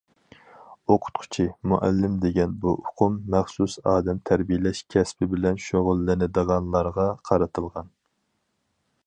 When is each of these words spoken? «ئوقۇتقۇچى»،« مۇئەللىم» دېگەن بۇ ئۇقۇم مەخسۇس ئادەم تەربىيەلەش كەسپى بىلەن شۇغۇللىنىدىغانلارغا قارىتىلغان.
«ئوقۇتقۇچى»،« 0.93 1.43
مۇئەللىم» 1.73 2.15
دېگەن 2.23 2.55
بۇ 2.63 2.73
ئۇقۇم 2.85 3.19
مەخسۇس 3.35 3.77
ئادەم 3.93 4.23
تەربىيەلەش 4.31 4.83
كەسپى 4.97 5.31
بىلەن 5.35 5.63
شۇغۇللىنىدىغانلارغا 5.67 7.09
قارىتىلغان. 7.31 7.95